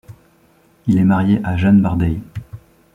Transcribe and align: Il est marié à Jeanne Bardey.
Il 0.87 0.97
est 0.97 1.03
marié 1.03 1.39
à 1.43 1.57
Jeanne 1.57 1.79
Bardey. 1.79 2.19